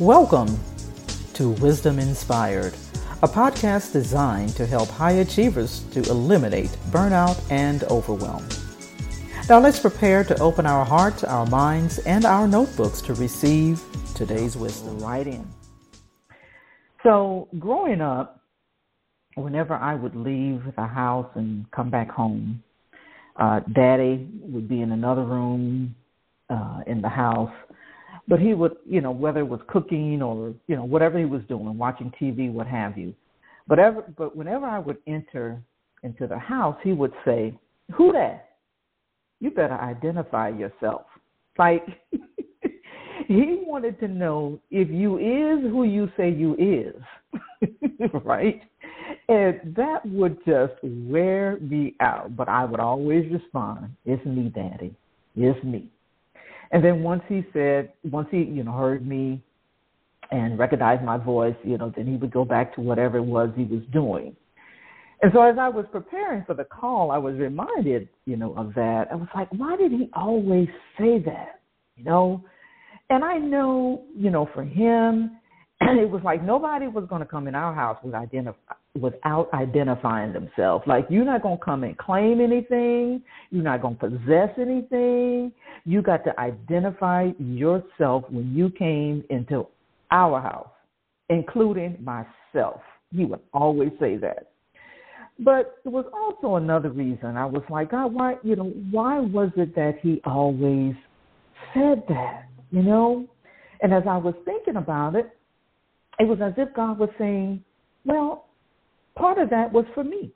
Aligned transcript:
Welcome 0.00 0.58
to 1.34 1.50
Wisdom 1.60 1.98
Inspired, 1.98 2.72
a 3.22 3.28
podcast 3.28 3.92
designed 3.92 4.56
to 4.56 4.64
help 4.64 4.88
high 4.88 5.20
achievers 5.20 5.80
to 5.90 6.00
eliminate 6.08 6.70
burnout 6.88 7.38
and 7.50 7.84
overwhelm. 7.84 8.48
Now 9.50 9.60
let's 9.60 9.78
prepare 9.78 10.24
to 10.24 10.40
open 10.40 10.64
our 10.64 10.86
hearts, 10.86 11.22
our 11.22 11.44
minds, 11.44 11.98
and 11.98 12.24
our 12.24 12.48
notebooks 12.48 13.02
to 13.02 13.12
receive 13.12 13.82
today's 14.14 14.56
wisdom. 14.56 15.00
Right 15.00 15.26
in. 15.26 15.46
So, 17.02 17.48
growing 17.58 18.00
up, 18.00 18.40
whenever 19.34 19.74
I 19.74 19.96
would 19.96 20.16
leave 20.16 20.62
the 20.76 20.86
house 20.86 21.28
and 21.34 21.70
come 21.72 21.90
back 21.90 22.08
home, 22.08 22.62
uh, 23.36 23.60
Daddy 23.70 24.26
would 24.40 24.66
be 24.66 24.80
in 24.80 24.92
another 24.92 25.24
room 25.24 25.94
uh, 26.48 26.80
in 26.86 27.02
the 27.02 27.10
house, 27.10 27.52
but 28.30 28.38
he 28.38 28.54
would, 28.54 28.76
you 28.86 29.00
know, 29.00 29.10
whether 29.10 29.40
it 29.40 29.48
was 29.48 29.58
cooking 29.66 30.22
or 30.22 30.54
you 30.68 30.76
know 30.76 30.84
whatever 30.84 31.18
he 31.18 31.24
was 31.24 31.42
doing, 31.48 31.76
watching 31.76 32.12
TV, 32.18 32.50
what 32.50 32.68
have 32.68 32.96
you. 32.96 33.12
But 33.66 33.80
ever, 33.80 34.04
but 34.16 34.36
whenever 34.36 34.66
I 34.66 34.78
would 34.78 34.98
enter 35.08 35.60
into 36.04 36.28
the 36.28 36.38
house, 36.38 36.76
he 36.84 36.92
would 36.92 37.12
say, 37.24 37.58
"Who 37.96 38.12
that? 38.12 38.50
You 39.40 39.50
better 39.50 39.74
identify 39.74 40.50
yourself." 40.50 41.06
Like 41.58 41.84
he 43.26 43.64
wanted 43.66 43.98
to 43.98 44.06
know 44.06 44.60
if 44.70 44.88
you 44.88 45.18
is 45.18 45.68
who 45.68 45.82
you 45.82 46.08
say 46.16 46.30
you 46.30 46.54
is, 46.54 47.02
right? 48.24 48.62
And 49.28 49.74
that 49.74 50.06
would 50.06 50.38
just 50.46 50.74
wear 50.84 51.58
me 51.60 51.96
out. 51.98 52.36
But 52.36 52.48
I 52.48 52.64
would 52.64 52.80
always 52.80 53.30
respond, 53.32 53.90
It's 54.04 54.24
me, 54.24 54.52
Daddy. 54.54 54.94
It's 55.34 55.64
me. 55.64 55.90
And 56.70 56.84
then 56.84 57.02
once 57.02 57.22
he 57.28 57.44
said, 57.52 57.92
once 58.04 58.28
he, 58.30 58.38
you 58.38 58.62
know, 58.62 58.72
heard 58.72 59.06
me 59.06 59.42
and 60.30 60.58
recognized 60.58 61.02
my 61.02 61.16
voice, 61.16 61.56
you 61.64 61.76
know, 61.76 61.92
then 61.94 62.06
he 62.06 62.16
would 62.16 62.30
go 62.30 62.44
back 62.44 62.74
to 62.76 62.80
whatever 62.80 63.18
it 63.18 63.24
was 63.24 63.50
he 63.56 63.64
was 63.64 63.82
doing. 63.92 64.36
And 65.22 65.32
so 65.34 65.42
as 65.42 65.56
I 65.58 65.68
was 65.68 65.84
preparing 65.92 66.44
for 66.44 66.54
the 66.54 66.64
call, 66.64 67.10
I 67.10 67.18
was 67.18 67.34
reminded, 67.34 68.08
you 68.24 68.36
know, 68.36 68.54
of 68.54 68.72
that. 68.74 69.08
I 69.10 69.16
was 69.16 69.28
like, 69.34 69.48
why 69.52 69.76
did 69.76 69.92
he 69.92 70.08
always 70.14 70.68
say 70.98 71.18
that? 71.18 71.60
You 71.96 72.04
know? 72.04 72.44
And 73.10 73.24
I 73.24 73.36
know, 73.36 74.04
you 74.16 74.30
know, 74.30 74.48
for 74.54 74.64
him, 74.64 75.39
it 75.82 76.10
was 76.10 76.20
like 76.22 76.42
nobody 76.42 76.86
was 76.86 77.06
going 77.08 77.20
to 77.22 77.26
come 77.26 77.48
in 77.48 77.54
our 77.54 77.74
house 77.74 77.98
with 78.02 78.14
identify, 78.14 78.74
without 79.00 79.48
identifying 79.54 80.32
themselves. 80.32 80.84
Like 80.86 81.06
you're 81.08 81.24
not 81.24 81.42
going 81.42 81.58
to 81.58 81.64
come 81.64 81.84
and 81.84 81.96
claim 81.96 82.40
anything. 82.40 83.22
You're 83.50 83.64
not 83.64 83.80
going 83.80 83.96
to 83.96 84.08
possess 84.08 84.50
anything. 84.58 85.52
You 85.84 86.02
got 86.02 86.24
to 86.24 86.38
identify 86.38 87.30
yourself 87.38 88.24
when 88.28 88.54
you 88.54 88.70
came 88.70 89.24
into 89.30 89.66
our 90.10 90.40
house, 90.40 90.70
including 91.28 91.96
myself. 92.02 92.80
He 93.12 93.24
would 93.24 93.40
always 93.52 93.90
say 93.98 94.16
that. 94.18 94.50
But 95.38 95.78
there 95.84 95.92
was 95.92 96.04
also 96.12 96.56
another 96.56 96.90
reason. 96.90 97.36
I 97.38 97.46
was 97.46 97.62
like, 97.70 97.92
God, 97.92 98.12
why, 98.12 98.34
you 98.42 98.56
know, 98.56 98.72
why 98.90 99.18
was 99.18 99.50
it 99.56 99.74
that 99.74 99.94
he 100.02 100.20
always 100.26 100.94
said 101.72 102.02
that, 102.08 102.48
you 102.70 102.82
know? 102.82 103.26
And 103.80 103.94
as 103.94 104.02
I 104.06 104.18
was 104.18 104.34
thinking 104.44 104.76
about 104.76 105.14
it, 105.14 105.34
it 106.20 106.28
was 106.28 106.38
as 106.42 106.52
if 106.58 106.72
God 106.74 106.98
was 106.98 107.08
saying, 107.18 107.64
well, 108.04 108.44
part 109.16 109.38
of 109.38 109.48
that 109.50 109.72
was 109.72 109.86
for 109.94 110.04
me. 110.04 110.30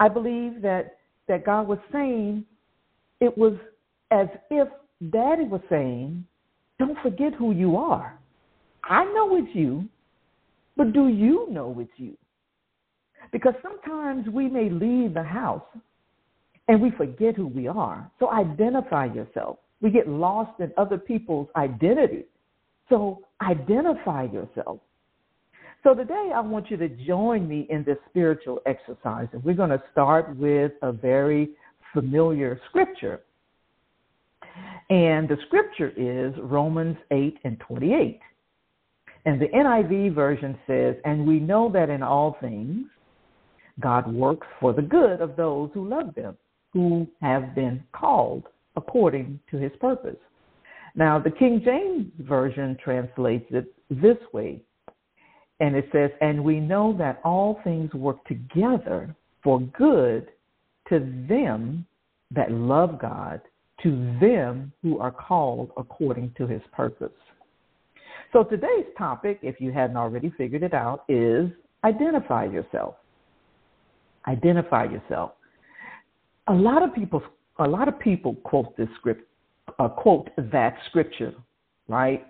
I 0.00 0.08
believe 0.08 0.62
that, 0.62 0.98
that 1.28 1.46
God 1.46 1.68
was 1.68 1.78
saying 1.92 2.44
it 3.20 3.38
was 3.38 3.54
as 4.10 4.26
if 4.50 4.68
Daddy 5.10 5.44
was 5.44 5.60
saying, 5.70 6.26
don't 6.80 6.98
forget 7.02 7.34
who 7.34 7.52
you 7.52 7.76
are. 7.76 8.18
I 8.84 9.04
know 9.04 9.36
it's 9.36 9.54
you, 9.54 9.88
but 10.76 10.92
do 10.92 11.06
you 11.06 11.46
know 11.50 11.76
it's 11.78 11.90
you? 11.96 12.16
Because 13.30 13.54
sometimes 13.62 14.26
we 14.28 14.48
may 14.48 14.68
leave 14.68 15.14
the 15.14 15.22
house 15.22 15.62
and 16.66 16.82
we 16.82 16.90
forget 16.90 17.36
who 17.36 17.46
we 17.46 17.68
are. 17.68 18.10
So 18.18 18.30
identify 18.32 19.06
yourself. 19.06 19.58
We 19.80 19.90
get 19.90 20.08
lost 20.08 20.58
in 20.58 20.72
other 20.76 20.98
people's 20.98 21.48
identity. 21.54 22.24
So 22.88 23.22
identify 23.42 24.24
yourself. 24.24 24.80
So 25.82 25.94
today 25.94 26.30
I 26.34 26.40
want 26.40 26.70
you 26.70 26.76
to 26.78 26.88
join 26.88 27.48
me 27.48 27.66
in 27.70 27.84
this 27.84 27.98
spiritual 28.10 28.60
exercise. 28.66 29.28
And 29.32 29.42
we're 29.44 29.54
going 29.54 29.70
to 29.70 29.82
start 29.92 30.36
with 30.36 30.72
a 30.82 30.92
very 30.92 31.50
familiar 31.92 32.60
scripture. 32.68 33.20
And 34.90 35.28
the 35.28 35.36
scripture 35.46 35.92
is 35.96 36.34
Romans 36.42 36.96
8 37.10 37.38
and 37.44 37.58
28. 37.60 38.20
And 39.26 39.40
the 39.40 39.46
NIV 39.46 40.14
version 40.14 40.56
says, 40.66 40.96
And 41.04 41.26
we 41.26 41.40
know 41.40 41.70
that 41.72 41.90
in 41.90 42.02
all 42.02 42.36
things 42.40 42.86
God 43.80 44.12
works 44.12 44.46
for 44.60 44.72
the 44.72 44.82
good 44.82 45.20
of 45.20 45.36
those 45.36 45.70
who 45.74 45.88
love 45.88 46.14
them, 46.14 46.36
who 46.72 47.06
have 47.20 47.54
been 47.54 47.82
called 47.92 48.44
according 48.76 49.40
to 49.50 49.56
his 49.56 49.72
purpose. 49.80 50.16
Now, 50.96 51.18
the 51.18 51.30
King 51.30 51.60
James 51.64 52.10
Version 52.26 52.76
translates 52.82 53.46
it 53.50 53.72
this 53.90 54.16
way 54.32 54.62
and 55.60 55.74
it 55.74 55.88
says, 55.92 56.10
And 56.20 56.42
we 56.42 56.60
know 56.60 56.94
that 56.98 57.20
all 57.24 57.60
things 57.64 57.92
work 57.94 58.24
together 58.26 59.14
for 59.42 59.60
good 59.60 60.28
to 60.88 60.98
them 61.28 61.86
that 62.34 62.50
love 62.50 62.98
God, 63.00 63.40
to 63.82 63.90
them 64.20 64.72
who 64.82 64.98
are 64.98 65.10
called 65.10 65.70
according 65.76 66.32
to 66.38 66.46
his 66.46 66.62
purpose. 66.72 67.12
So 68.32 68.42
today's 68.42 68.86
topic, 68.98 69.38
if 69.42 69.60
you 69.60 69.72
hadn't 69.72 69.96
already 69.96 70.32
figured 70.36 70.62
it 70.62 70.74
out, 70.74 71.04
is 71.08 71.48
identify 71.84 72.44
yourself. 72.44 72.96
Identify 74.26 74.84
yourself. 74.84 75.32
A 76.48 76.52
lot 76.52 76.82
of 76.82 76.94
people, 76.94 77.22
a 77.58 77.66
lot 77.66 77.88
of 77.88 77.98
people 77.98 78.34
quote 78.44 78.76
this 78.76 78.88
script, 78.98 79.22
uh, 79.78 79.88
quote 79.88 80.30
that 80.36 80.76
scripture, 80.88 81.34
right? 81.88 82.26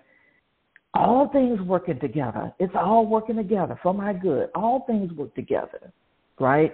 all 0.97 1.29
things 1.29 1.59
working 1.61 1.99
together. 1.99 2.53
It's 2.59 2.73
all 2.75 3.05
working 3.05 3.35
together 3.35 3.79
for 3.83 3.93
my 3.93 4.13
good. 4.13 4.49
All 4.55 4.83
things 4.87 5.11
work 5.13 5.33
together, 5.35 5.91
right? 6.39 6.73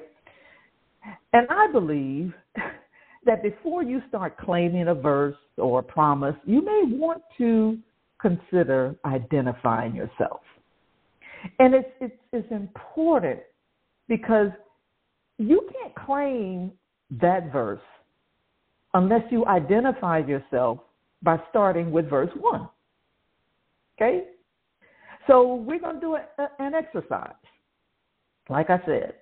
And 1.34 1.48
I 1.50 1.72
believe 1.72 2.34
that 3.26 3.44
before 3.44 3.84
you 3.84 4.02
start 4.08 4.38
claiming 4.38 4.88
a 4.88 4.96
verse 4.96 5.36
or 5.58 5.80
a 5.80 5.84
promise, 5.84 6.36
you 6.46 6.64
may 6.64 6.84
want 6.86 7.22
to 7.38 7.78
consider 8.20 8.96
identifying 9.06 9.96
yourself. 9.96 10.42
And 11.60 11.74
it's, 11.74 11.90
it's, 12.00 12.16
it's 12.32 12.52
important 12.52 13.42
because 14.08 14.50
you 15.38 15.68
can't 15.74 15.94
claim 15.96 16.72
that 17.22 17.52
verse 17.52 17.82
unless 18.94 19.24
you 19.32 19.46
identify 19.46 20.20
yourself 20.20 20.80
by 21.22 21.38
starting 21.50 21.92
with 21.92 22.10
verse 22.10 22.30
1. 22.40 22.68
Okay? 23.98 24.26
So 25.28 25.56
we're 25.56 25.80
going 25.80 25.96
to 25.96 26.02
do 26.02 26.16
a, 26.16 26.50
an 26.60 26.74
exercise, 26.74 27.34
like 28.50 28.70
I 28.70 28.80
said. 28.86 29.14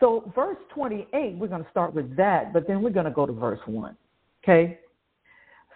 So, 0.00 0.30
verse 0.34 0.58
28, 0.74 1.36
we're 1.36 1.46
going 1.46 1.62
to 1.62 1.70
start 1.70 1.94
with 1.94 2.16
that, 2.16 2.52
but 2.52 2.66
then 2.66 2.82
we're 2.82 2.90
going 2.90 3.04
to 3.04 3.12
go 3.12 3.26
to 3.26 3.32
verse 3.32 3.60
1. 3.66 3.96
Okay? 4.42 4.78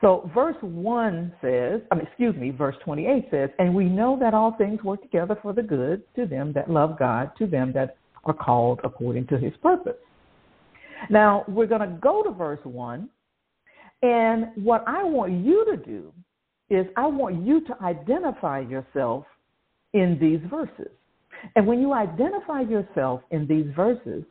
So, 0.01 0.31
verse 0.35 0.57
1 0.61 1.33
says, 1.41 1.81
I 1.91 1.95
mean, 1.95 2.07
excuse 2.07 2.37
me, 2.37 2.51
verse 2.51 2.77
28 2.85 3.29
says, 3.31 3.51
And 3.59 3.75
we 3.75 3.85
know 3.85 4.17
that 4.21 4.35
all 4.35 4.57
things 4.57 4.83
work 4.83 5.03
together 5.03 5.37
for 5.41 5.53
the 5.53 5.63
good 5.63 6.03
to 6.17 6.27
them 6.27 6.53
that 6.55 6.71
love 6.71 6.99
God, 6.99 7.31
to 7.39 7.47
them 7.47 7.73
that 7.75 7.97
are 8.25 8.35
called 8.35 8.81
according 8.85 9.27
to 9.29 9.39
his 9.39 9.53
purpose. 9.63 9.97
Now, 11.11 11.45
we're 11.49 11.67
going 11.67 11.81
to 11.81 11.97
go 12.01 12.23
to 12.23 12.31
verse 12.31 12.61
1, 12.65 13.09
and 14.03 14.49
what 14.57 14.85
I 14.87 15.05
want 15.05 15.45
you 15.45 15.65
to 15.67 15.77
do 15.77 16.13
is 16.71 16.87
I 16.97 17.07
want 17.07 17.45
you 17.45 17.65
to 17.67 17.83
identify 17.83 18.61
yourself 18.61 19.25
in 19.93 20.19
these 20.21 20.41
verses. 20.51 20.93
And 21.57 21.67
when 21.67 21.81
you 21.81 21.93
identify 21.93 22.61
yourself 22.63 23.23
in 23.31 23.47
these 23.47 23.67
verses, 23.75 24.25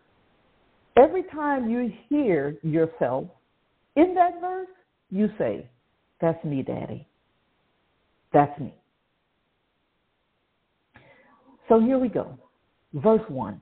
every 0.98 1.24
time 1.24 1.70
you 1.70 1.92
hear 2.10 2.56
yourself 2.64 3.26
in 3.96 4.14
that 4.16 4.40
verse, 4.40 4.68
you 5.10 5.30
say, 5.38 5.70
That's 6.22 6.44
me, 6.44 6.64
Daddy. 6.64 7.08
That's 8.34 8.58
me. 8.60 8.74
So 11.70 11.80
here 11.80 11.98
we 11.98 12.08
go. 12.08 12.38
Verse 12.94 13.22
1. 13.28 13.62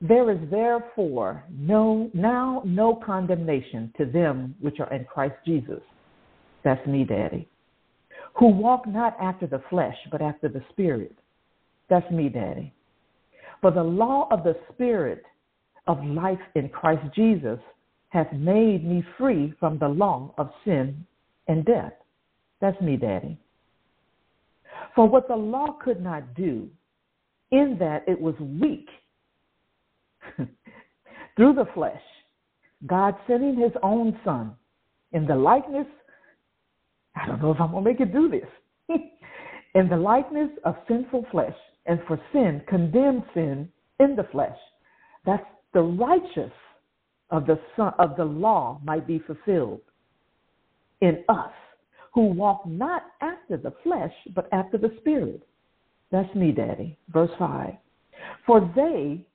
There 0.00 0.30
is 0.30 0.38
therefore 0.50 1.44
no 1.50 2.10
now 2.12 2.62
no 2.64 2.94
condemnation 2.94 3.92
to 3.96 4.04
them 4.04 4.54
which 4.60 4.80
are 4.80 4.92
in 4.92 5.04
Christ 5.04 5.36
Jesus. 5.44 5.80
That's 6.64 6.86
me, 6.86 7.04
Daddy 7.04 7.48
who 8.38 8.48
walk 8.48 8.86
not 8.86 9.16
after 9.20 9.46
the 9.46 9.62
flesh, 9.70 9.96
but 10.10 10.20
after 10.20 10.48
the 10.48 10.62
Spirit. 10.70 11.16
That's 11.88 12.10
me, 12.10 12.28
Daddy. 12.28 12.72
For 13.60 13.70
the 13.70 13.82
law 13.82 14.28
of 14.30 14.44
the 14.44 14.56
Spirit 14.72 15.22
of 15.86 16.04
life 16.04 16.38
in 16.54 16.68
Christ 16.68 17.02
Jesus 17.14 17.58
hath 18.10 18.30
made 18.32 18.84
me 18.84 19.04
free 19.16 19.54
from 19.58 19.78
the 19.78 19.88
law 19.88 20.34
of 20.38 20.50
sin 20.64 21.06
and 21.48 21.64
death. 21.64 21.92
That's 22.60 22.80
me, 22.80 22.96
Daddy. 22.96 23.38
For 24.94 25.08
what 25.08 25.28
the 25.28 25.36
law 25.36 25.76
could 25.82 26.02
not 26.02 26.34
do, 26.34 26.68
in 27.50 27.76
that 27.78 28.04
it 28.06 28.20
was 28.20 28.34
weak 28.40 28.88
through 31.36 31.54
the 31.54 31.66
flesh, 31.74 32.02
God 32.86 33.14
sending 33.26 33.58
his 33.58 33.72
own 33.82 34.18
son 34.24 34.54
in 35.12 35.26
the 35.26 35.34
likeness, 35.34 35.86
I 37.14 37.26
don't 37.26 37.40
know 37.40 37.52
if 37.52 37.60
I'm 37.60 37.70
going 37.70 37.84
to 37.84 37.90
make 37.90 38.00
it 38.00 38.12
do 38.12 38.28
this, 38.28 38.48
in 39.74 39.88
the 39.88 39.96
likeness 39.96 40.50
of 40.64 40.76
sinful 40.88 41.26
flesh, 41.30 41.54
and 41.86 42.00
for 42.06 42.20
sin, 42.32 42.62
condemned 42.68 43.22
sin 43.32 43.68
in 44.00 44.16
the 44.16 44.26
flesh, 44.32 44.56
that 45.24 45.46
the 45.72 45.82
righteous 45.82 46.52
of 47.30 47.46
the 47.46 47.58
son, 47.76 47.92
of 47.98 48.16
the 48.16 48.24
law 48.24 48.80
might 48.84 49.06
be 49.06 49.18
fulfilled 49.20 49.80
in 51.00 51.24
us 51.28 51.52
who 52.12 52.26
walk 52.26 52.64
not 52.66 53.02
after 53.20 53.56
the 53.56 53.74
flesh, 53.82 54.12
but 54.34 54.48
after 54.52 54.78
the 54.78 54.94
spirit. 55.00 55.42
That's 56.10 56.34
me, 56.34 56.52
Daddy. 56.52 56.98
Verse 57.12 57.30
5. 57.38 57.74
For 58.46 58.72
they 58.74 59.26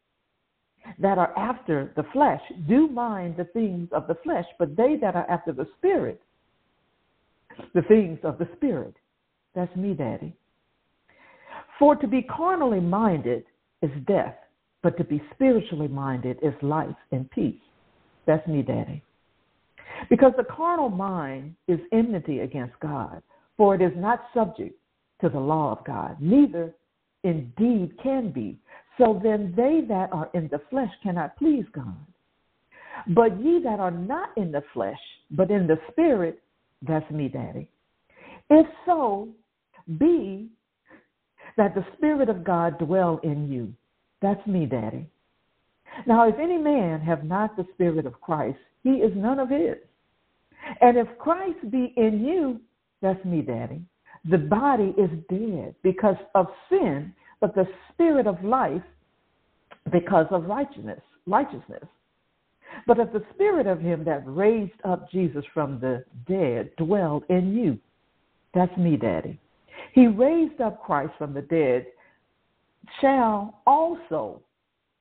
that 0.99 1.17
are 1.17 1.37
after 1.37 1.91
the 1.95 2.03
flesh 2.13 2.41
do 2.67 2.87
mind 2.87 3.35
the 3.37 3.45
things 3.45 3.89
of 3.91 4.07
the 4.07 4.15
flesh, 4.23 4.45
but 4.59 4.75
they 4.75 4.97
that 5.01 5.15
are 5.15 5.29
after 5.29 5.51
the 5.51 5.67
spirit, 5.77 6.21
the 7.73 7.81
things 7.83 8.19
of 8.23 8.37
the 8.37 8.47
spirit. 8.55 8.95
That's 9.55 9.75
me, 9.75 9.93
Daddy. 9.93 10.35
For 11.77 11.95
to 11.95 12.07
be 12.07 12.21
carnally 12.21 12.79
minded 12.79 13.43
is 13.81 13.91
death, 14.07 14.35
but 14.83 14.97
to 14.97 15.03
be 15.03 15.21
spiritually 15.33 15.87
minded 15.87 16.37
is 16.41 16.53
life 16.61 16.95
and 17.11 17.29
peace. 17.31 17.59
That's 18.27 18.45
me, 18.47 18.61
Daddy. 18.61 19.03
Because 20.09 20.33
the 20.37 20.43
carnal 20.43 20.89
mind 20.89 21.55
is 21.67 21.79
enmity 21.91 22.39
against 22.39 22.79
God, 22.79 23.21
for 23.57 23.75
it 23.75 23.81
is 23.81 23.91
not 23.95 24.23
subject 24.33 24.75
to 25.21 25.29
the 25.29 25.39
law 25.39 25.71
of 25.71 25.85
God, 25.85 26.17
neither 26.19 26.73
indeed 27.23 27.93
can 28.01 28.31
be. 28.31 28.57
So 29.01 29.19
then 29.23 29.51
they 29.57 29.81
that 29.87 30.13
are 30.13 30.29
in 30.35 30.47
the 30.51 30.61
flesh 30.69 30.91
cannot 31.01 31.35
please 31.37 31.65
God. 31.73 31.97
But 33.07 33.41
ye 33.41 33.59
that 33.63 33.79
are 33.79 33.89
not 33.89 34.29
in 34.37 34.51
the 34.51 34.63
flesh, 34.75 34.99
but 35.31 35.49
in 35.49 35.65
the 35.65 35.79
spirit, 35.89 36.39
that's 36.87 37.09
me, 37.09 37.27
Daddy. 37.27 37.67
If 38.51 38.67
so, 38.85 39.29
be 39.97 40.49
that 41.57 41.73
the 41.73 41.85
Spirit 41.97 42.29
of 42.29 42.43
God 42.43 42.77
dwell 42.77 43.19
in 43.23 43.51
you. 43.51 43.73
That's 44.21 44.45
me, 44.45 44.65
Daddy. 44.67 45.07
Now, 46.05 46.27
if 46.27 46.35
any 46.39 46.57
man 46.57 47.01
have 47.01 47.23
not 47.23 47.55
the 47.57 47.65
Spirit 47.73 48.05
of 48.05 48.21
Christ, 48.21 48.59
he 48.83 48.91
is 48.91 49.11
none 49.15 49.39
of 49.39 49.49
his. 49.49 49.77
And 50.79 50.97
if 50.97 51.07
Christ 51.17 51.71
be 51.71 51.93
in 51.97 52.23
you, 52.23 52.61
that's 53.01 53.23
me, 53.25 53.41
Daddy. 53.41 53.81
The 54.29 54.37
body 54.37 54.93
is 54.97 55.09
dead 55.27 55.73
because 55.81 56.17
of 56.35 56.47
sin, 56.69 57.13
but 57.41 57.55
the 57.55 57.67
spirit 57.91 58.27
of 58.27 58.41
life 58.43 58.83
because 59.91 60.27
of 60.31 60.45
righteousness, 60.45 61.01
righteousness. 61.25 61.83
But 62.87 62.99
if 62.99 63.11
the 63.11 63.23
spirit 63.33 63.67
of 63.67 63.81
him 63.81 64.05
that 64.05 64.23
raised 64.25 64.79
up 64.85 65.11
Jesus 65.11 65.43
from 65.53 65.79
the 65.79 66.05
dead 66.27 66.71
dwelled 66.77 67.23
in 67.29 67.53
you, 67.53 67.77
that's 68.53 68.75
me, 68.77 68.95
Daddy. 68.95 69.39
He 69.93 70.07
raised 70.07 70.61
up 70.61 70.81
Christ 70.83 71.13
from 71.17 71.33
the 71.33 71.41
dead, 71.41 71.87
shall 73.01 73.61
also 73.65 74.41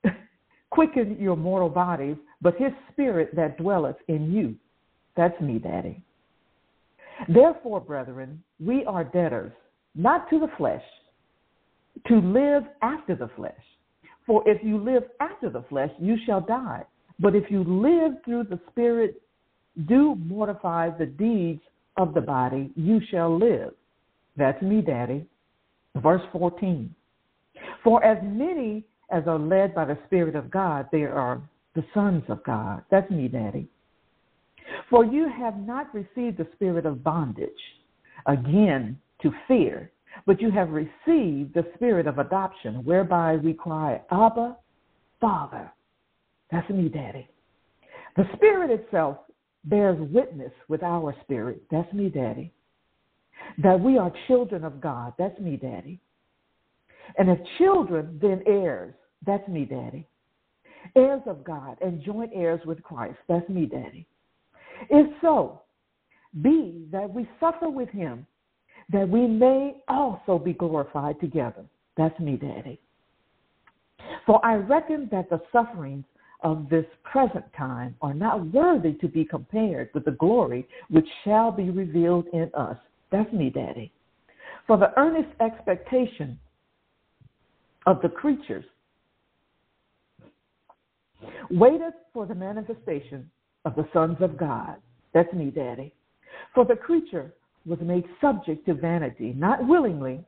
quicken 0.71 1.17
your 1.21 1.37
mortal 1.37 1.69
bodies, 1.69 2.17
but 2.41 2.57
his 2.57 2.73
spirit 2.91 3.35
that 3.37 3.59
dwelleth 3.59 3.97
in 4.09 4.33
you. 4.33 4.57
That's 5.17 5.39
me, 5.41 5.59
Daddy. 5.59 6.03
Therefore, 7.29 7.81
brethren, 7.81 8.43
we 8.59 8.85
are 8.87 9.05
debtors, 9.05 9.53
not 9.95 10.31
to 10.31 10.39
the 10.39 10.51
flesh, 10.57 10.83
to 12.09 12.21
live 12.21 12.65
after 12.83 13.15
the 13.15 13.29
flesh. 13.37 13.53
For 14.27 14.43
if 14.49 14.63
you 14.63 14.79
live 14.79 15.05
after 15.21 15.51
the 15.51 15.65
flesh, 15.69 15.91
you 15.99 16.17
shall 16.27 16.41
die. 16.41 16.85
But 17.19 17.35
if 17.35 17.51
you 17.51 17.65
live 17.65 18.13
through 18.25 18.45
the 18.45 18.61
Spirit, 18.71 19.21
do 19.87 20.15
mortify 20.17 20.91
the 20.97 21.07
deeds 21.07 21.61
of 21.97 22.15
the 22.15 22.21
body, 22.21 22.71
you 22.77 23.01
shall 23.11 23.37
live. 23.37 23.73
That's 24.37 24.61
me, 24.63 24.81
Daddy. 24.81 25.27
Verse 25.97 26.23
14. 26.33 26.95
For 27.83 28.03
as 28.05 28.19
many 28.23 28.85
as 29.11 29.25
are 29.27 29.39
led 29.39 29.75
by 29.75 29.85
the 29.85 29.99
Spirit 30.07 30.37
of 30.37 30.51
God, 30.51 30.89
they 30.93 31.03
are 31.03 31.43
the 31.75 31.85
sons 31.93 32.23
of 32.29 32.43
God. 32.45 32.83
That's 32.91 33.11
me, 33.11 33.29
Daddy. 33.29 33.69
For 34.89 35.05
you 35.05 35.29
have 35.29 35.59
not 35.59 35.93
received 35.95 36.39
the 36.39 36.47
spirit 36.55 36.87
of 36.87 37.03
bondage, 37.03 37.51
again 38.27 38.99
to 39.23 39.33
fear, 39.49 39.91
but 40.27 40.41
you 40.41 40.51
have 40.51 40.71
received 40.71 41.55
the 41.55 41.67
spirit 41.75 42.07
of 42.07 42.19
adoption, 42.19 42.85
whereby 42.85 43.37
we 43.37 43.53
cry, 43.53 44.01
Abba, 44.11 44.57
Father. 45.21 45.71
That's 46.51 46.69
me, 46.71 46.89
Daddy. 46.89 47.29
The 48.17 48.25
Spirit 48.35 48.71
itself 48.71 49.19
bears 49.65 49.99
witness 50.11 50.53
with 50.69 50.83
our 50.83 51.15
spirit. 51.23 51.63
That's 51.71 51.93
me, 51.93 52.09
Daddy. 52.09 52.53
That 53.63 53.81
we 53.81 53.99
are 53.99 54.13
children 54.27 54.65
of 54.65 54.81
God. 54.81 55.15
That's 55.19 55.39
me, 55.39 55.57
Daddy. 55.57 56.01
And 57.19 57.31
if 57.31 57.39
children, 57.59 58.19
then 58.21 58.43
heirs. 58.47 58.95
That's 59.27 59.47
me, 59.49 59.65
Daddy. 59.65 60.09
Heirs 60.97 61.23
of 61.27 61.45
God 61.45 61.77
and 61.81 62.03
joint 62.03 62.31
heirs 62.35 62.61
with 62.65 62.83
Christ. 62.83 63.19
That's 63.29 63.49
me, 63.49 63.67
Daddy. 63.67 64.07
If 64.89 65.07
so, 65.21 65.63
be 66.41 66.87
that 66.91 67.13
we 67.13 67.29
suffer 67.39 67.69
with 67.69 67.89
him, 67.91 68.27
that 68.93 69.09
we 69.09 69.27
may 69.27 69.77
also 69.89 70.39
be 70.39 70.53
glorified 70.53 71.21
together. 71.21 71.65
That's 71.97 72.19
me, 72.19 72.37
Daddy. 72.37 72.81
For 74.27 74.45
I 74.45 74.55
reckon 74.55 75.09
that 75.13 75.31
the 75.31 75.41
sufferings 75.53 76.05
of 76.43 76.69
this 76.71 76.87
present 77.05 77.45
time 77.57 77.95
are 78.01 78.15
not 78.15 78.47
worthy 78.47 78.95
to 78.95 79.09
be 79.09 79.25
compared 79.25 79.91
with 79.95 80.05
the 80.05 80.13
glory 80.13 80.67
which 80.89 81.07
shall 81.25 81.53
be 81.53 81.71
revealed 81.71 82.27
in 82.33 82.51
us. 82.55 82.77
That's 83.13 83.33
me, 83.33 83.51
Daddy. 83.51 83.93
For 84.67 84.79
the 84.79 84.99
earnest 84.99 85.29
expectation 85.41 86.39
of 87.87 88.01
the 88.03 88.09
creatures 88.09 88.65
waiteth 91.51 91.95
for 92.13 92.27
the 92.27 92.35
manifestation 92.35 93.31
of 93.65 93.75
the 93.75 93.87
sons 93.93 94.17
of 94.21 94.37
God. 94.37 94.77
That's 95.13 95.33
me, 95.33 95.51
Daddy. 95.51 95.93
For 96.55 96.65
the 96.65 96.77
creature 96.77 97.35
was 97.67 97.79
made 97.83 98.05
subject 98.21 98.67
to 98.67 98.75
vanity, 98.75 99.35
not 99.37 99.67
willingly, 99.67 100.21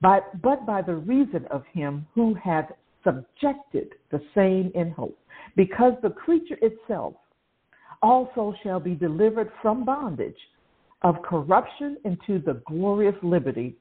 but, 0.00 0.40
but 0.40 0.64
by 0.66 0.80
the 0.82 0.94
reason 0.94 1.44
of 1.50 1.62
him 1.72 2.06
who 2.14 2.34
hath 2.34 2.70
subjected 3.04 3.88
the 4.10 4.20
same 4.34 4.72
in 4.74 4.90
hope, 4.90 5.18
because 5.56 5.92
the 6.02 6.10
creature 6.10 6.56
itself 6.62 7.14
also 8.02 8.54
shall 8.62 8.80
be 8.80 8.94
delivered 8.94 9.50
from 9.60 9.84
bondage 9.84 10.36
of 11.02 11.22
corruption 11.22 11.96
into 12.04 12.38
the 12.38 12.62
glorious 12.66 13.14
liberty 13.22 13.76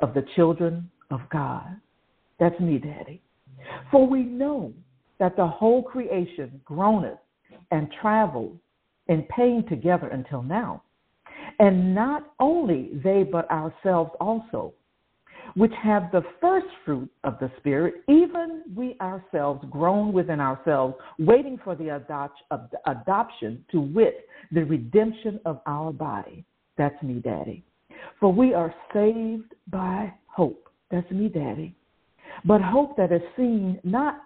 of 0.00 0.14
the 0.14 0.24
children 0.36 0.90
of 1.10 1.20
God. 1.30 1.76
That's 2.38 2.58
me, 2.60 2.78
Daddy. 2.78 3.22
For 3.90 4.06
we 4.06 4.22
know 4.22 4.72
that 5.18 5.36
the 5.36 5.46
whole 5.46 5.82
creation 5.82 6.60
groaneth 6.64 7.18
and 7.70 7.88
travels 8.00 8.56
in 9.08 9.22
pain 9.34 9.64
together 9.68 10.08
until 10.08 10.42
now. 10.42 10.82
And 11.58 11.94
not 11.94 12.32
only 12.38 12.90
they, 13.02 13.24
but 13.24 13.50
ourselves 13.50 14.12
also, 14.20 14.74
which 15.54 15.72
have 15.82 16.10
the 16.12 16.22
first 16.40 16.66
fruit 16.84 17.10
of 17.24 17.38
the 17.40 17.50
Spirit, 17.58 17.94
even 18.08 18.62
we 18.76 18.96
ourselves 19.00 19.64
groan 19.70 20.12
within 20.12 20.40
ourselves, 20.40 20.94
waiting 21.18 21.58
for 21.64 21.74
the 21.74 21.88
adoption, 22.86 23.64
to 23.72 23.80
wit, 23.80 24.28
the 24.52 24.64
redemption 24.64 25.40
of 25.46 25.60
our 25.66 25.92
body. 25.92 26.44
That's 26.76 27.02
me, 27.02 27.14
Daddy. 27.14 27.64
For 28.20 28.32
we 28.32 28.54
are 28.54 28.72
saved 28.94 29.54
by 29.68 30.12
hope. 30.26 30.68
That's 30.90 31.10
me, 31.10 31.28
Daddy. 31.28 31.74
But 32.44 32.60
hope 32.60 32.96
that 32.98 33.10
is 33.10 33.22
seen, 33.36 33.80
not 33.82 34.20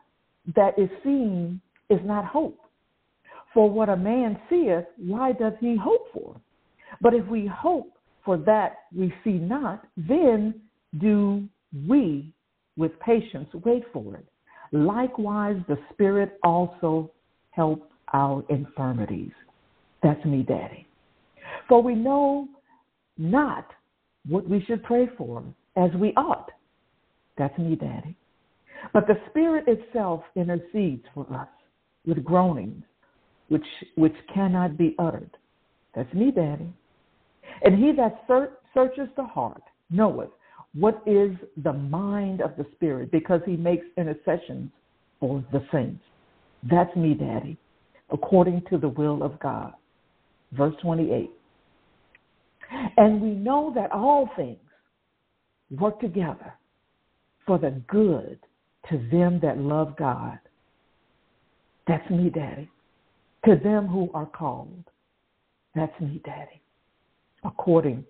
that 0.54 0.78
is 0.78 0.90
seen, 1.02 1.60
is 1.88 2.00
not 2.04 2.26
hope. 2.26 2.58
For 3.54 3.70
what 3.70 3.88
a 3.88 3.96
man 3.96 4.38
seeth, 4.50 4.84
why 4.98 5.32
doth 5.32 5.54
he 5.60 5.76
hope 5.76 6.08
for? 6.12 6.36
But 7.02 7.14
if 7.14 7.26
we 7.26 7.46
hope 7.46 7.98
for 8.24 8.38
that 8.38 8.76
we 8.96 9.12
see 9.24 9.32
not, 9.32 9.84
then 9.96 10.54
do 11.00 11.46
we 11.88 12.32
with 12.76 12.92
patience 13.00 13.48
wait 13.64 13.82
for 13.92 14.14
it. 14.14 14.24
Likewise, 14.70 15.56
the 15.68 15.76
Spirit 15.92 16.38
also 16.42 17.10
help 17.50 17.90
our 18.14 18.42
infirmities. 18.48 19.32
That's 20.02 20.24
me, 20.24 20.42
Daddy. 20.42 20.86
For 21.68 21.82
we 21.82 21.94
know 21.94 22.48
not 23.18 23.66
what 24.28 24.48
we 24.48 24.64
should 24.64 24.82
pray 24.84 25.08
for 25.18 25.42
as 25.76 25.90
we 25.98 26.12
ought. 26.16 26.50
That's 27.36 27.56
me, 27.58 27.76
Daddy. 27.76 28.16
But 28.92 29.06
the 29.06 29.16
Spirit 29.30 29.64
itself 29.66 30.22
intercedes 30.36 31.04
for 31.14 31.26
us 31.34 31.48
with 32.06 32.24
groanings 32.24 32.84
which, 33.48 33.66
which 33.96 34.14
cannot 34.32 34.78
be 34.78 34.94
uttered. 34.98 35.30
That's 35.94 36.12
me, 36.14 36.30
Daddy. 36.30 36.72
And 37.62 37.82
he 37.82 37.92
that 37.92 38.24
searches 38.74 39.08
the 39.16 39.24
heart 39.24 39.62
knoweth 39.90 40.30
what 40.74 41.02
is 41.06 41.32
the 41.62 41.72
mind 41.72 42.40
of 42.40 42.56
the 42.56 42.66
Spirit 42.72 43.10
because 43.10 43.40
he 43.44 43.56
makes 43.56 43.84
intercessions 43.98 44.70
for 45.20 45.44
the 45.52 45.64
saints. 45.70 46.02
That's 46.70 46.94
me, 46.96 47.14
Daddy, 47.14 47.58
according 48.10 48.62
to 48.70 48.78
the 48.78 48.88
will 48.88 49.22
of 49.22 49.38
God. 49.40 49.72
Verse 50.52 50.74
28. 50.82 51.30
And 52.96 53.20
we 53.20 53.30
know 53.30 53.72
that 53.74 53.92
all 53.92 54.30
things 54.36 54.58
work 55.78 56.00
together 56.00 56.54
for 57.46 57.58
the 57.58 57.82
good 57.88 58.38
to 58.90 58.98
them 59.10 59.40
that 59.42 59.58
love 59.58 59.94
God. 59.98 60.38
That's 61.86 62.08
me, 62.10 62.30
Daddy. 62.30 62.70
To 63.44 63.56
them 63.62 63.88
who 63.88 64.10
are 64.14 64.26
called. 64.26 64.84
That's 65.74 65.98
me, 66.00 66.22
Daddy. 66.24 66.61
According 67.44 68.04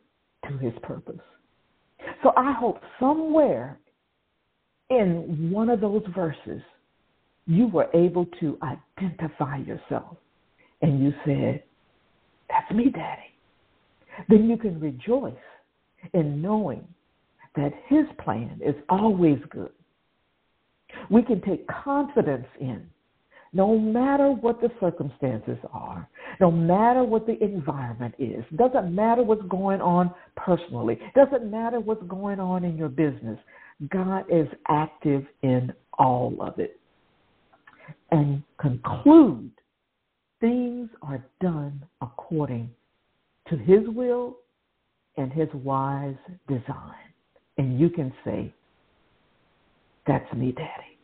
to 0.49 0.59
his 0.59 0.73
purpose. 0.83 1.21
So 2.23 2.33
I 2.37 2.53
hope 2.53 2.81
somewhere 3.01 3.79
in 4.91 5.51
one 5.51 5.71
of 5.71 5.81
those 5.81 6.03
verses 6.15 6.61
you 7.47 7.67
were 7.69 7.89
able 7.95 8.27
to 8.41 8.59
identify 8.63 9.59
yourself 9.59 10.17
and 10.81 11.03
you 11.03 11.13
said, 11.25 11.63
That's 12.49 12.71
me, 12.73 12.91
Daddy. 12.91 13.23
Then 14.29 14.49
you 14.49 14.57
can 14.57 14.79
rejoice 14.79 15.35
in 16.13 16.43
knowing 16.43 16.87
that 17.57 17.73
His 17.89 18.05
plan 18.23 18.61
is 18.65 18.75
always 18.89 19.39
good. 19.51 19.71
We 21.11 21.23
can 21.23 21.41
take 21.41 21.67
confidence 21.69 22.47
in 22.61 22.87
no 23.53 23.79
matter 23.79 24.31
what 24.31 24.61
the 24.61 24.71
circumstances 24.81 25.59
are, 25.73 26.09
no 26.41 26.51
matter 26.51 27.05
what 27.05 27.27
the 27.27 27.43
environment 27.43 28.15
is, 28.19 28.45
doesn't 28.57 28.95
matter 28.95 29.23
what's 29.23 29.47
going 29.49 29.81
on 29.81 30.13
personally, 30.37 30.99
doesn't 31.15 31.51
matter 31.51 31.79
what's 31.79 32.03
going 32.05 32.41
on 32.41 32.65
in 32.65 32.77
your 32.77 32.89
business, 32.89 33.39
God 33.91 34.25
is 34.31 34.49
active 34.69 35.25
in 35.43 35.73
all 35.99 36.35
of 36.41 36.59
it. 36.59 36.81
And 38.11 38.43
conclude 38.59 39.51
things 40.41 40.89
are 41.03 41.25
done 41.41 41.85
according 42.01 42.71
to 43.49 43.57
his 43.57 43.81
will 43.87 44.39
and 45.17 45.33
his 45.33 45.49
wise 45.53 46.17
design. 46.49 46.95
And 47.59 47.79
you 47.79 47.91
can 47.91 48.13
say, 48.25 48.53
That's 50.07 50.33
me, 50.33 50.53
Daddy. 50.53 50.99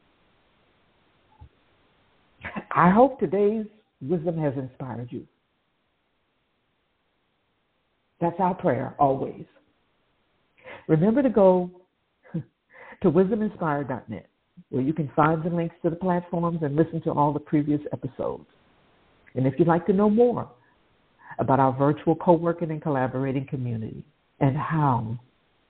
I 2.79 2.91
hope 2.91 3.19
today's 3.19 3.67
wisdom 4.01 4.39
has 4.39 4.55
inspired 4.57 5.09
you. 5.11 5.27
That's 8.21 8.37
our 8.39 8.55
prayer 8.55 8.95
always. 9.01 9.45
Remember 10.87 11.21
to 11.21 11.29
go 11.29 11.73
to 12.35 13.11
wisdominspired.net 13.11 14.29
where 14.69 14.83
you 14.83 14.93
can 14.93 15.11
find 15.17 15.43
the 15.43 15.51
links 15.51 15.75
to 15.83 15.91
the 15.91 15.97
platforms 15.97 16.61
and 16.63 16.77
listen 16.77 17.03
to 17.03 17.11
all 17.11 17.33
the 17.33 17.41
previous 17.41 17.81
episodes. 17.93 18.47
And 19.35 19.45
if 19.45 19.55
you'd 19.59 19.67
like 19.67 19.85
to 19.87 19.93
know 19.93 20.09
more 20.09 20.49
about 21.41 21.59
our 21.59 21.77
virtual 21.77 22.15
co-working 22.15 22.71
and 22.71 22.81
collaborating 22.81 23.49
community 23.49 24.05
and 24.39 24.57
how 24.57 25.19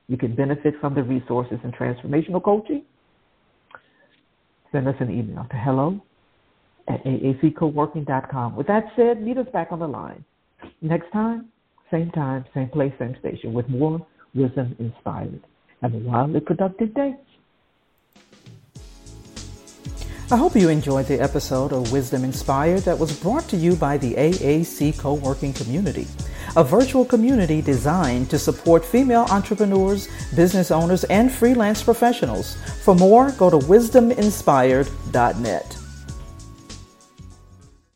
you 0.09 0.19
can 0.19 0.37
benefit 0.37 0.75
from 0.79 0.95
the 0.95 1.03
resources 1.03 1.59
and 1.65 1.75
transformational 1.75 2.45
coaching, 2.45 2.85
send 4.73 4.87
us 4.87 4.97
an 5.01 5.11
email 5.11 5.47
to 5.51 5.57
hello 5.57 6.03
at 6.89 7.05
aaccoworking.com. 7.05 8.57
With 8.57 8.67
that 8.67 8.87
said, 8.97 9.23
meet 9.23 9.39
us 9.39 9.47
back 9.53 9.69
on 9.71 9.79
the 9.79 9.89
line. 9.89 10.25
Next 10.81 11.11
time, 11.13 11.49
same 11.91 12.11
time, 12.11 12.45
same 12.55 12.69
place, 12.69 12.93
same 12.99 13.17
station, 13.19 13.53
with 13.53 13.69
more 13.69 14.05
wisdom 14.35 14.75
inspired. 14.79 15.41
Have 15.83 15.95
a 15.95 15.99
wildly 15.99 16.41
productive 16.41 16.95
day. 16.95 17.15
I 20.31 20.37
hope 20.37 20.55
you 20.55 20.69
enjoyed 20.69 21.07
the 21.07 21.19
episode 21.19 21.73
of 21.73 21.91
Wisdom 21.91 22.23
Inspired 22.23 22.81
that 22.81 22.99
was 22.99 23.19
brought 23.19 23.49
to 23.49 23.57
you 23.57 23.77
by 23.77 23.97
the 23.97 24.13
AAC 24.13 24.99
Co-working 24.99 25.55
Community, 25.55 26.07
a 26.55 26.63
virtual 26.63 27.07
community 27.07 27.63
designed 27.63 28.29
to 28.29 28.39
support 28.39 28.85
female 28.85 29.25
entrepreneurs, 29.31 30.07
business 30.37 30.71
owners, 30.71 31.05
and 31.05 31.33
freelance 31.33 31.83
professionals. 31.83 32.57
For 32.85 32.95
more, 32.95 33.31
go 33.33 33.49
to 33.49 33.57
wisdominspired.net. 33.57 35.88